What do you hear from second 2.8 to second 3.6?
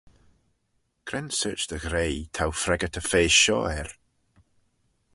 y feysht